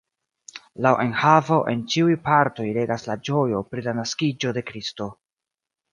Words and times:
Laŭ 0.85 0.93
enhavo 1.03 1.59
en 1.73 1.83
ĉiuj 1.95 2.15
partoj 2.29 2.67
regas 2.79 3.07
la 3.11 3.19
ĝojo 3.29 3.61
pri 3.75 3.87
la 3.89 3.95
naskiĝo 4.01 4.55
de 4.59 4.65
Kristo. 4.71 5.13